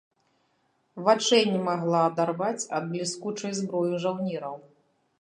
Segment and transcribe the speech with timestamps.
[1.07, 4.63] Вачэй не магла адарваць ад бліскучай зброі жаўнераў.